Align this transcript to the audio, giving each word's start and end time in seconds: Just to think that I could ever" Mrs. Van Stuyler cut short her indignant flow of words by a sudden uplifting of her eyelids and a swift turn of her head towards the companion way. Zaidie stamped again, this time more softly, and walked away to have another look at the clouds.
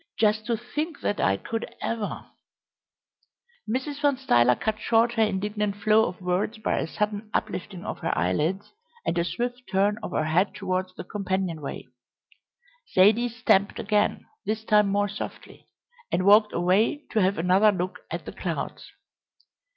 Just 0.19 0.47
to 0.47 0.57
think 0.57 1.01
that 1.01 1.19
I 1.21 1.37
could 1.37 1.75
ever" 1.79 2.25
Mrs. 3.71 4.01
Van 4.01 4.17
Stuyler 4.17 4.55
cut 4.55 4.79
short 4.79 5.13
her 5.13 5.21
indignant 5.21 5.75
flow 5.75 6.05
of 6.07 6.19
words 6.21 6.57
by 6.57 6.79
a 6.79 6.87
sudden 6.87 7.29
uplifting 7.35 7.85
of 7.85 7.99
her 7.99 8.11
eyelids 8.17 8.71
and 9.05 9.15
a 9.19 9.23
swift 9.23 9.61
turn 9.71 9.99
of 10.01 10.09
her 10.13 10.23
head 10.25 10.55
towards 10.55 10.95
the 10.95 11.03
companion 11.03 11.61
way. 11.61 11.87
Zaidie 12.95 13.29
stamped 13.29 13.77
again, 13.77 14.25
this 14.43 14.63
time 14.65 14.87
more 14.89 15.07
softly, 15.07 15.67
and 16.11 16.25
walked 16.25 16.51
away 16.51 17.03
to 17.11 17.21
have 17.21 17.37
another 17.37 17.71
look 17.71 17.99
at 18.09 18.25
the 18.25 18.31
clouds. 18.33 18.91